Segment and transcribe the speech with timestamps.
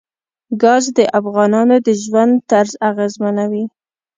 [0.61, 3.65] ګاز د افغانانو د ژوند طرز اغېزمنوي.